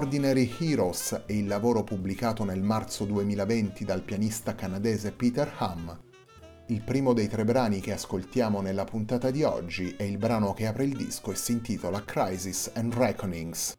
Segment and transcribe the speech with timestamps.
[0.00, 5.94] Ordinary Heroes è il lavoro pubblicato nel marzo 2020 dal pianista canadese Peter Ham.
[6.68, 10.66] Il primo dei tre brani che ascoltiamo nella puntata di oggi è il brano che
[10.66, 13.76] apre il disco e si intitola Crisis and Reckonings.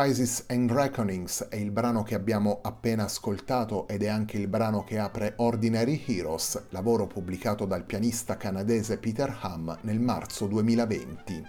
[0.00, 4.84] Crisis and Reckonings è il brano che abbiamo appena ascoltato ed è anche il brano
[4.84, 11.44] che apre Ordinary Heroes, lavoro pubblicato dal pianista canadese Peter Ham nel marzo 2020.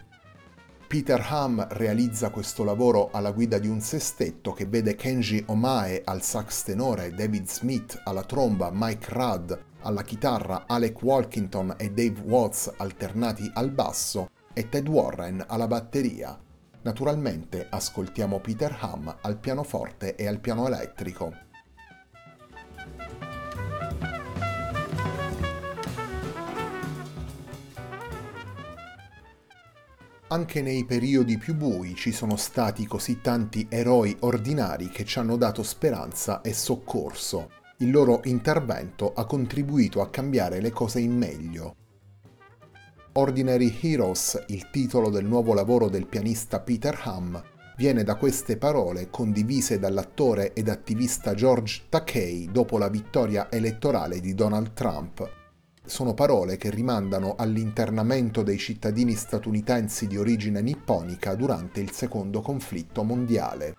[0.88, 6.24] Peter Ham realizza questo lavoro alla guida di un sestetto che vede Kenji Omae al
[6.24, 12.74] sax tenore, David Smith alla tromba, Mike Rudd alla chitarra, Alec Walkington e Dave Watts
[12.78, 16.36] alternati al basso e Ted Warren alla batteria.
[16.81, 21.48] Naturalmente ascoltiamo Peter Ham al pianoforte e al piano elettrico.
[30.31, 35.38] Anche nei periodi più bui ci sono stati così tanti eroi ordinari che ci hanno
[35.38, 37.50] dato speranza e soccorso.
[37.78, 41.76] Il loro intervento ha contribuito a cambiare le cose in meglio.
[43.19, 47.44] Ordinary Heroes, il titolo del nuovo lavoro del pianista Peter Ham,
[47.75, 54.33] viene da queste parole condivise dall'attore ed attivista George Takei dopo la vittoria elettorale di
[54.33, 55.30] Donald Trump.
[55.83, 63.04] Sono parole che rimandano all'internamento dei cittadini statunitensi di origine nipponica durante il secondo conflitto
[63.04, 63.73] mondiale.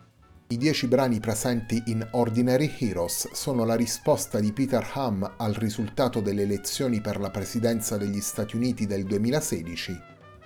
[0.53, 6.21] I dieci brani presenti in Ordinary Heroes sono la risposta di Peter Ham al risultato
[6.21, 10.01] delle elezioni per la presidenza degli Stati Uniti del 2016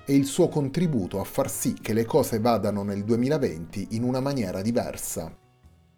[0.04, 4.20] e il suo contributo a far sì che le cose vadano nel 2020 in una
[4.20, 5.34] maniera diversa.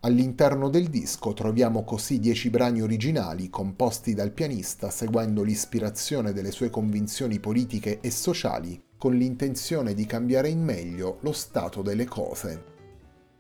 [0.02, 6.70] All'interno del disco troviamo così dieci brani originali composti dal pianista seguendo l'ispirazione delle sue
[6.70, 12.74] convinzioni politiche e sociali con l'intenzione di cambiare in meglio lo stato delle cose.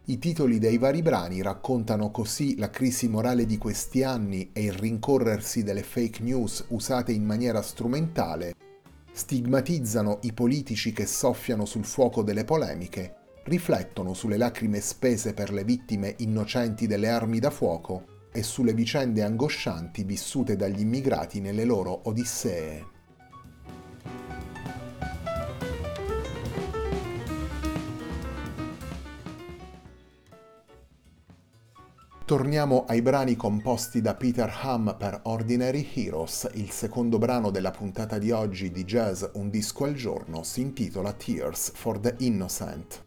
[0.08, 4.72] I titoli dei vari brani raccontano così la crisi morale di questi anni e il
[4.72, 8.54] rincorrersi delle fake news usate in maniera strumentale,
[9.10, 13.14] stigmatizzano i politici che soffiano sul fuoco delle polemiche,
[13.46, 19.24] riflettono sulle lacrime spese per le vittime innocenti delle armi da fuoco e sulle vicende
[19.24, 22.94] angoscianti vissute dagli immigrati nelle loro odissee.
[32.26, 36.50] Torniamo ai brani composti da Peter Ham per Ordinary Heroes.
[36.54, 41.12] Il secondo brano della puntata di oggi di Jazz Un disco al giorno si intitola
[41.12, 43.04] Tears for the Innocent.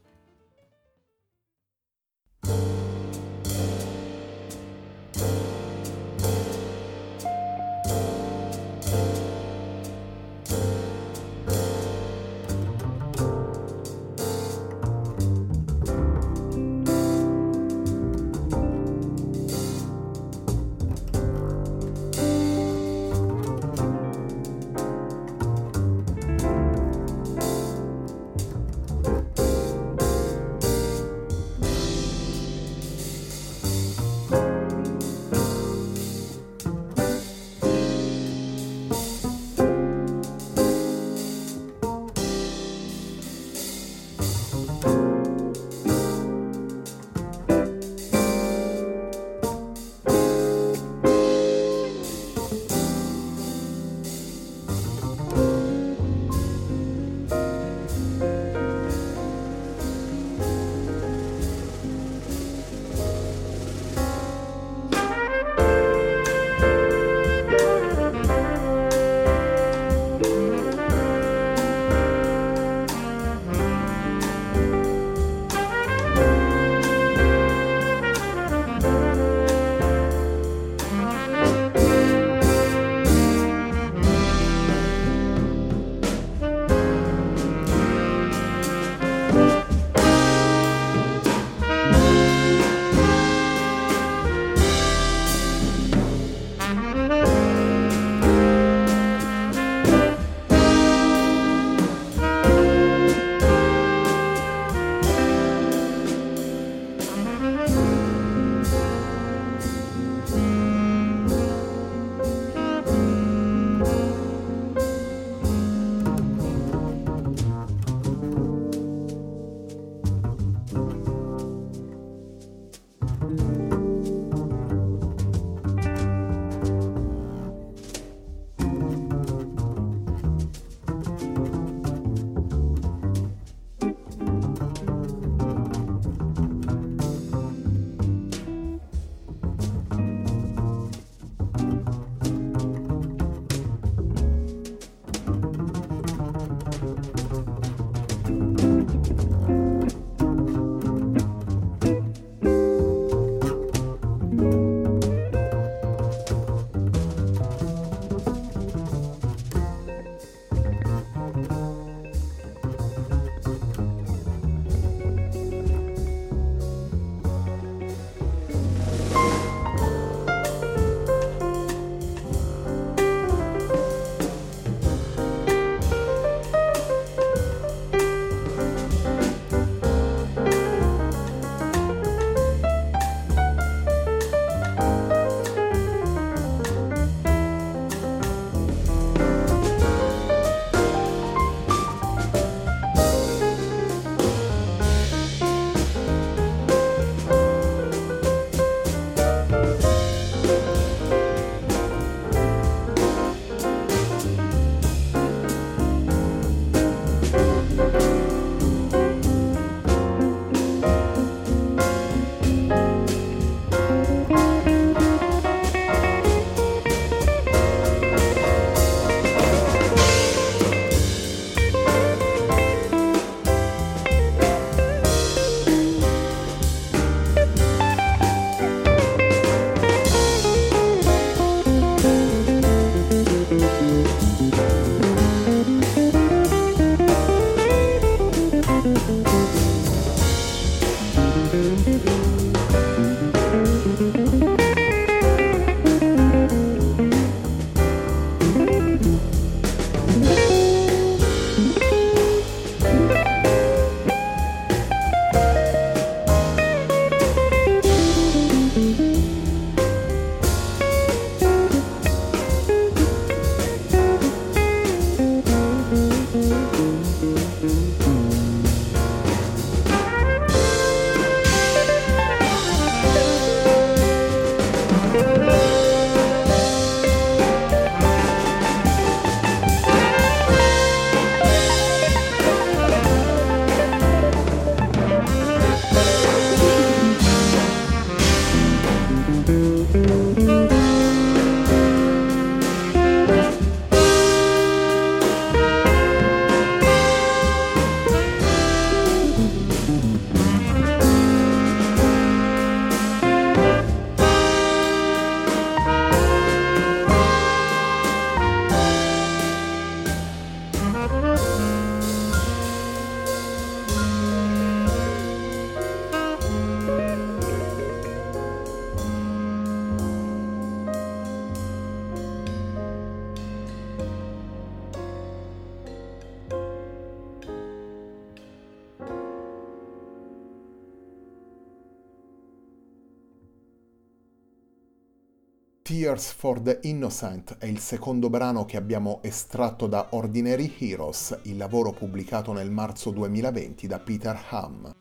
[336.10, 341.56] Tears for the Innocent è il secondo brano che abbiamo estratto da Ordinary Heroes, il
[341.56, 344.92] lavoro pubblicato nel marzo 2020 da Peter Ham.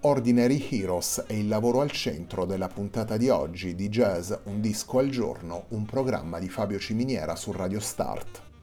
[0.00, 4.98] Ordinary Heroes è il lavoro al centro della puntata di oggi di Jazz Un disco
[4.98, 8.53] al giorno, un programma di Fabio Ciminiera su Radio Start.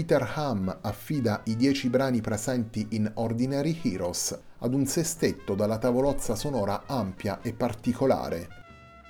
[0.00, 6.36] Peter Ham affida i dieci brani presenti in Ordinary Heroes ad un sestetto dalla tavolozza
[6.36, 8.48] sonora ampia e particolare.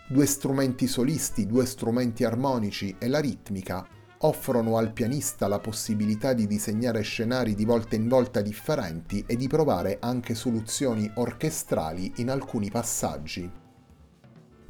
[0.09, 3.87] Due strumenti solisti, due strumenti armonici e la ritmica
[4.23, 9.47] offrono al pianista la possibilità di disegnare scenari di volta in volta differenti e di
[9.47, 13.49] provare anche soluzioni orchestrali in alcuni passaggi.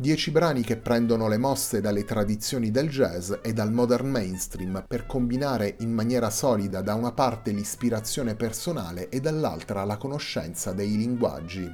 [0.01, 5.05] Dieci brani che prendono le mosse dalle tradizioni del jazz e dal modern mainstream per
[5.05, 11.71] combinare in maniera solida da una parte l'ispirazione personale e dall'altra la conoscenza dei linguaggi.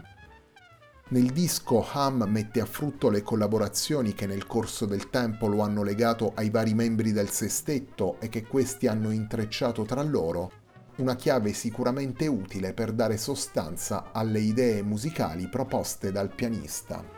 [1.11, 5.85] Nel disco Ham mette a frutto le collaborazioni che nel corso del tempo lo hanno
[5.85, 10.51] legato ai vari membri del sestetto e che questi hanno intrecciato tra loro,
[10.97, 17.16] una chiave sicuramente utile per dare sostanza alle idee musicali proposte dal pianista.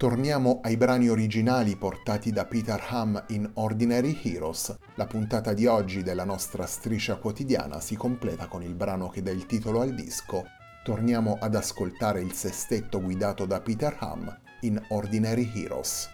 [0.00, 4.74] Torniamo ai brani originali portati da Peter Ham in Ordinary Heroes.
[4.94, 9.30] La puntata di oggi della nostra striscia quotidiana si completa con il brano che dà
[9.30, 10.44] il titolo al disco.
[10.84, 16.08] Torniamo ad ascoltare il sestetto guidato da Peter Ham in Ordinary Heroes.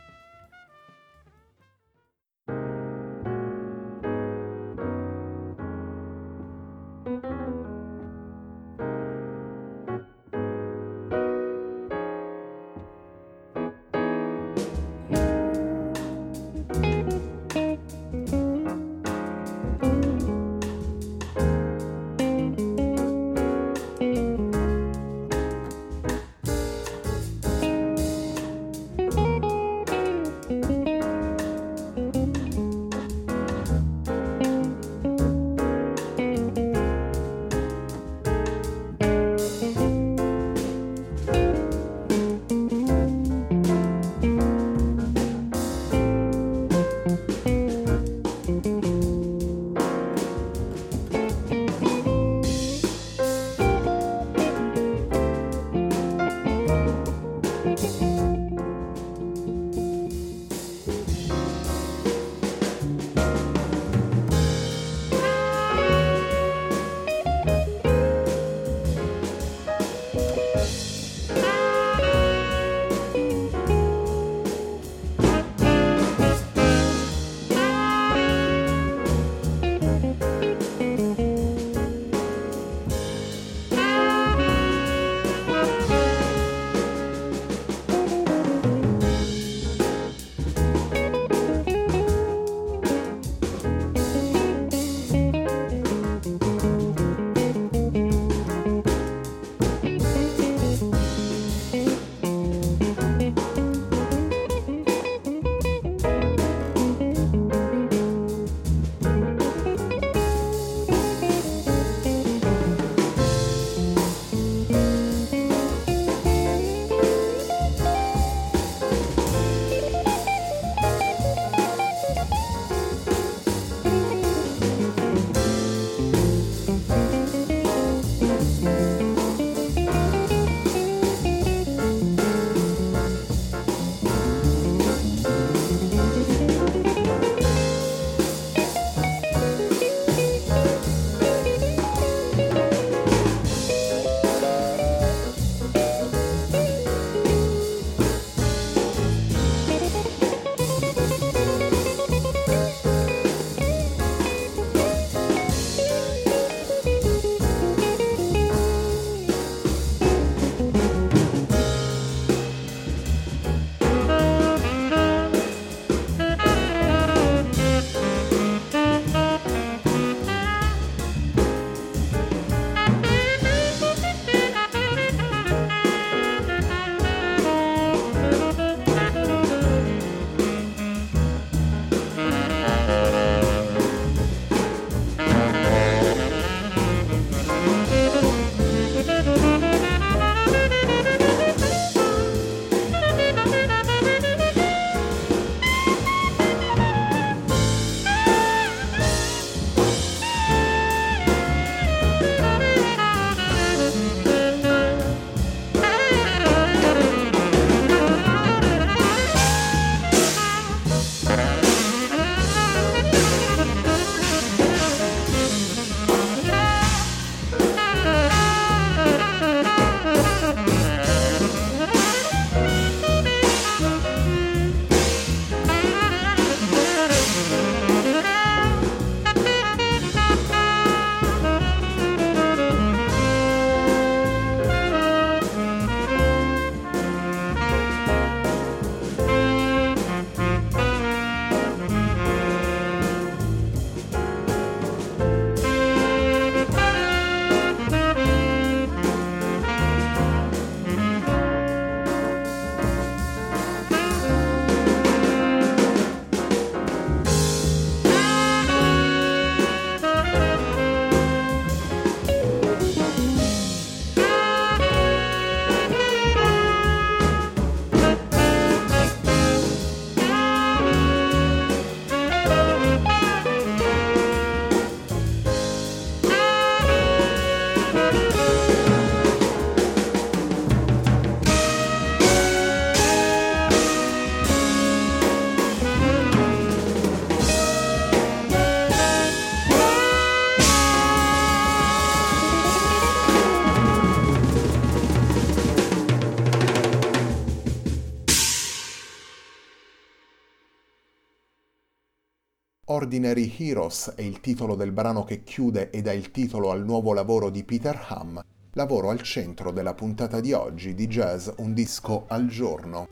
[302.88, 307.12] Ordinary Heroes è il titolo del brano che chiude e dà il titolo al nuovo
[307.12, 308.40] lavoro di Peter Ham,
[308.74, 313.08] lavoro al centro della puntata di oggi di Jazz Un disco al giorno.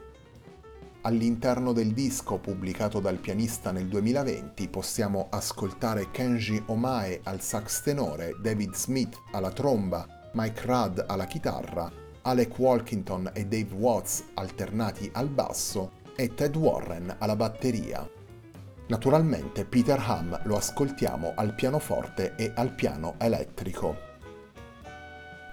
[1.00, 8.36] All'interno del disco pubblicato dal pianista nel 2020 possiamo ascoltare Kenji Omae al sax tenore,
[8.40, 11.90] David Smith alla tromba, Mike Rudd alla chitarra,
[12.22, 18.08] Alec Walkington e Dave Watts alternati al basso e Ted Warren alla batteria.
[18.86, 24.12] Naturalmente Peter Ham lo ascoltiamo al pianoforte e al piano elettrico.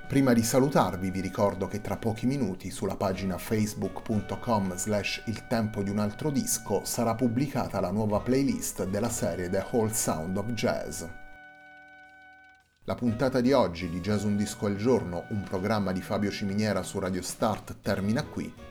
[0.06, 5.82] Prima di salutarvi vi ricordo che tra pochi minuti sulla pagina facebook.com slash il tempo
[5.82, 10.48] di un altro disco sarà pubblicata la nuova playlist della serie The Whole Sound of
[10.48, 11.04] Jazz.
[12.84, 16.84] La puntata di oggi di Jazz Un Disco al Giorno, un programma di Fabio Ciminiera
[16.84, 18.71] su Radio Start, termina qui.